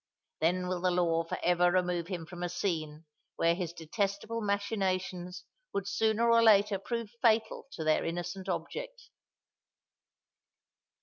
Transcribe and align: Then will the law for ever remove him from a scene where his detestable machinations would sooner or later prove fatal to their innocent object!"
Then 0.39 0.67
will 0.67 0.81
the 0.81 0.89
law 0.89 1.23
for 1.25 1.37
ever 1.43 1.71
remove 1.71 2.07
him 2.07 2.25
from 2.25 2.41
a 2.41 2.49
scene 2.49 3.05
where 3.35 3.53
his 3.53 3.71
detestable 3.71 4.41
machinations 4.41 5.43
would 5.73 5.87
sooner 5.87 6.27
or 6.31 6.41
later 6.41 6.79
prove 6.79 7.11
fatal 7.21 7.67
to 7.73 7.83
their 7.83 8.03
innocent 8.03 8.49
object!" 8.49 9.11